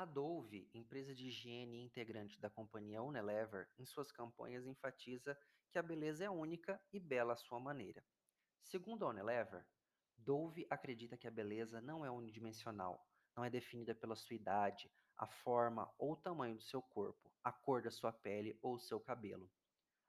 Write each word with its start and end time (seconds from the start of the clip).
A 0.00 0.06
Dove, 0.06 0.66
empresa 0.72 1.14
de 1.14 1.26
higiene 1.26 1.82
integrante 1.82 2.40
da 2.40 2.48
companhia 2.48 3.02
Unilever, 3.02 3.68
em 3.78 3.84
suas 3.84 4.10
campanhas 4.10 4.66
enfatiza 4.66 5.38
que 5.70 5.78
a 5.78 5.82
beleza 5.82 6.24
é 6.24 6.30
única 6.30 6.82
e 6.90 6.98
bela 6.98 7.34
à 7.34 7.36
sua 7.36 7.60
maneira. 7.60 8.02
Segundo 8.62 9.04
a 9.04 9.10
Unilever, 9.10 9.62
Dove 10.16 10.66
acredita 10.70 11.18
que 11.18 11.28
a 11.28 11.30
beleza 11.30 11.82
não 11.82 12.02
é 12.02 12.10
unidimensional, 12.10 13.06
não 13.36 13.44
é 13.44 13.50
definida 13.50 13.94
pela 13.94 14.16
sua 14.16 14.36
idade, 14.36 14.90
a 15.18 15.26
forma 15.26 15.92
ou 15.98 16.16
tamanho 16.16 16.54
do 16.54 16.62
seu 16.62 16.80
corpo, 16.80 17.30
a 17.44 17.52
cor 17.52 17.82
da 17.82 17.90
sua 17.90 18.10
pele 18.10 18.58
ou 18.62 18.78
seu 18.78 18.98
cabelo. 18.98 19.52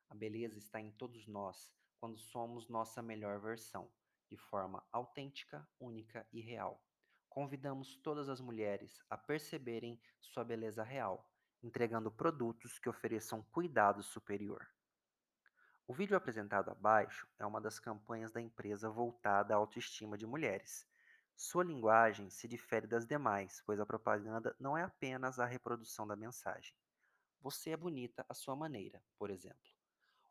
A 0.09 0.15
beleza 0.15 0.57
está 0.57 0.79
em 0.79 0.93
todos 0.93 1.27
nós 1.27 1.69
quando 1.99 2.17
somos 2.17 2.69
nossa 2.69 3.01
melhor 3.01 3.41
versão, 3.41 3.91
de 4.29 4.37
forma 4.37 4.81
autêntica, 4.89 5.67
única 5.77 6.25
e 6.31 6.39
real. 6.39 6.81
Convidamos 7.31 7.95
todas 7.95 8.27
as 8.27 8.41
mulheres 8.41 9.01
a 9.09 9.17
perceberem 9.17 9.97
sua 10.19 10.43
beleza 10.43 10.83
real, 10.83 11.31
entregando 11.63 12.11
produtos 12.11 12.77
que 12.77 12.89
ofereçam 12.89 13.41
cuidado 13.41 14.03
superior. 14.03 14.67
O 15.87 15.93
vídeo 15.93 16.17
apresentado 16.17 16.69
abaixo 16.69 17.25
é 17.39 17.45
uma 17.45 17.61
das 17.61 17.79
campanhas 17.79 18.33
da 18.33 18.41
empresa 18.41 18.89
voltada 18.89 19.53
à 19.53 19.57
autoestima 19.57 20.17
de 20.17 20.27
mulheres. 20.27 20.85
Sua 21.33 21.63
linguagem 21.63 22.29
se 22.29 22.49
difere 22.49 22.85
das 22.85 23.05
demais, 23.07 23.63
pois 23.65 23.79
a 23.79 23.85
propaganda 23.85 24.53
não 24.59 24.77
é 24.77 24.83
apenas 24.83 25.39
a 25.39 25.45
reprodução 25.45 26.05
da 26.05 26.17
mensagem. 26.17 26.75
Você 27.39 27.69
é 27.69 27.77
bonita 27.77 28.25
à 28.27 28.33
sua 28.33 28.57
maneira, 28.57 29.01
por 29.17 29.29
exemplo. 29.29 29.71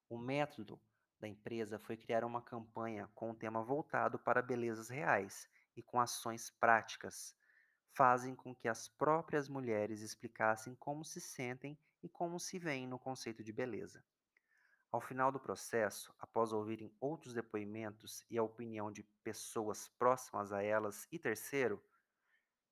O 0.06 0.18
método 0.18 0.78
da 1.18 1.26
empresa 1.26 1.78
foi 1.78 1.96
criar 1.96 2.24
uma 2.24 2.42
campanha 2.42 3.08
com 3.14 3.30
um 3.30 3.34
tema 3.34 3.62
voltado 3.62 4.18
para 4.18 4.42
belezas 4.42 4.90
reais 4.90 5.48
e 5.76 5.82
com 5.82 6.00
ações 6.00 6.50
práticas. 6.50 7.34
Fazem 7.92 8.34
com 8.34 8.54
que 8.54 8.68
as 8.68 8.88
próprias 8.88 9.48
mulheres 9.48 10.00
explicassem 10.00 10.74
como 10.74 11.04
se 11.04 11.20
sentem 11.20 11.78
e 12.02 12.08
como 12.08 12.38
se 12.38 12.58
veem 12.58 12.86
no 12.86 12.98
conceito 12.98 13.42
de 13.42 13.52
beleza. 13.52 14.04
Ao 14.90 15.00
final 15.00 15.30
do 15.30 15.38
processo, 15.38 16.12
após 16.18 16.52
ouvirem 16.52 16.92
outros 17.00 17.32
depoimentos 17.32 18.24
e 18.28 18.36
a 18.36 18.42
opinião 18.42 18.90
de 18.90 19.04
pessoas 19.22 19.86
próximas 19.86 20.52
a 20.52 20.62
elas 20.62 21.06
e 21.12 21.18
terceiro, 21.18 21.80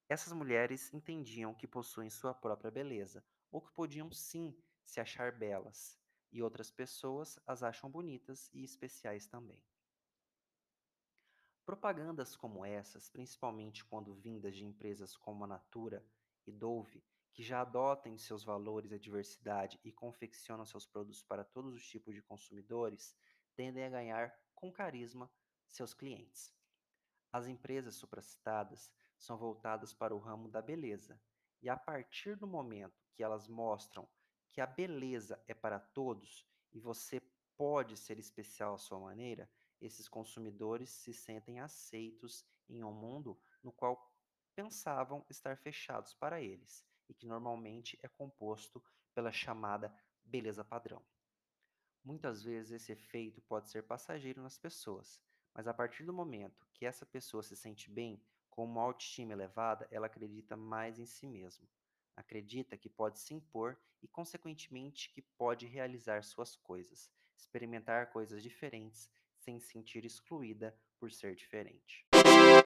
essas 0.08 0.33
mulheres 0.33 0.92
entendiam 0.92 1.55
que 1.55 1.67
possuem 1.67 2.11
sua 2.11 2.34
própria 2.34 2.70
beleza, 2.70 3.25
ou 3.53 3.61
que 3.61 3.73
podiam 3.73 4.11
sim 4.11 4.56
se 4.84 5.01
achar 5.01 5.30
belas, 5.30 5.98
e 6.33 6.42
outras 6.42 6.70
pessoas 6.70 7.39
as 7.47 7.62
acham 7.62 7.91
bonitas 7.91 8.51
e 8.53 8.64
especiais 8.64 9.27
também. 9.27 9.62
Propagandas 11.69 12.34
como 12.34 12.64
essas, 12.64 13.11
principalmente 13.11 13.84
quando 13.84 14.14
vindas 14.14 14.56
de 14.56 14.64
empresas 14.64 15.14
como 15.14 15.44
a 15.44 15.47
Natura 15.47 16.02
e 16.47 16.50
Dove, 16.50 17.05
que 17.30 17.42
já 17.42 17.61
adotam 17.61 18.16
seus 18.16 18.42
valores 18.42 18.91
a 18.91 18.97
diversidade 18.97 19.78
e 19.84 19.92
confeccionam 19.92 20.64
seus 20.64 20.86
produtos 20.86 21.22
para 21.22 21.44
todos 21.44 21.74
os 21.74 21.86
tipos 21.86 22.14
de 22.14 22.22
consumidores, 22.22 23.14
tendem 23.55 23.84
a 23.84 23.91
ganhar 23.91 24.34
com 24.55 24.72
carisma 24.72 25.30
seus 25.66 25.92
clientes. 25.92 26.55
As 27.30 27.46
empresas 27.46 27.96
supracitadas 27.96 28.91
são 29.19 29.36
voltadas 29.36 29.92
para 29.92 30.16
o 30.16 30.19
ramo 30.19 30.48
da 30.48 30.62
beleza, 30.62 31.20
e 31.61 31.69
a 31.69 31.77
partir 31.77 32.34
do 32.34 32.46
momento 32.46 33.05
que 33.12 33.22
elas 33.22 33.46
mostram 33.46 34.08
que 34.50 34.62
a 34.62 34.66
beleza 34.66 35.39
é 35.46 35.52
para 35.52 35.78
todos 35.78 36.48
e 36.72 36.80
você 36.80 37.20
pode 37.58 37.94
ser 37.94 38.19
especial 38.19 38.72
à 38.72 38.78
sua 38.78 38.98
maneira, 38.98 39.50
esses 39.81 40.09
consumidores 40.09 40.91
se 40.91 41.12
sentem 41.12 41.61
aceitos 41.61 42.45
em 42.69 42.83
um 42.84 42.93
mundo 42.93 43.41
no 43.62 43.73
qual 43.73 44.12
pensavam 44.55 45.25
estar 45.31 45.57
fechados 45.57 46.15
para 46.15 46.41
eles 46.41 46.85
e 47.09 47.15
que 47.15 47.27
normalmente 47.27 47.98
é 48.03 48.09
composto 48.09 48.83
pela 49.15 49.33
chamada 49.33 49.95
beleza 50.25 50.65
padrão. 50.65 51.05
Muitas 52.05 52.42
vezes 52.42 52.73
esse 52.73 52.92
efeito 52.92 53.41
pode 53.42 53.70
ser 53.70 53.83
passageiro 53.83 54.42
nas 54.42 54.58
pessoas, 54.58 55.23
mas 55.55 55.67
a 55.67 55.75
partir 55.75 56.05
do 56.05 56.13
momento 56.13 56.67
que 56.75 56.86
essa 56.86 57.07
pessoa 57.07 57.42
se 57.42 57.57
sente 57.57 57.91
bem, 57.91 58.23
com 58.51 58.64
uma 58.64 58.83
autoestima 58.83 59.33
elevada, 59.33 59.86
ela 59.91 60.07
acredita 60.07 60.57
mais 60.57 60.98
em 60.98 61.07
si 61.07 61.27
mesma 61.27 61.69
acredita 62.19 62.77
que 62.77 62.89
pode 62.89 63.20
se 63.20 63.33
impor 63.33 63.79
e, 64.02 64.08
consequentemente, 64.08 65.11
que 65.11 65.23
pode 65.23 65.67
realizar 65.67 66.25
suas 66.25 66.57
coisas, 66.57 67.11
experimentar 67.36 68.11
coisas 68.11 68.42
diferentes 68.42 69.08
sem 69.39 69.59
se 69.59 69.73
sentir 69.73 70.05
excluída 70.05 70.77
por 70.99 71.13
ser 71.13 71.35
diferente. 71.35 72.08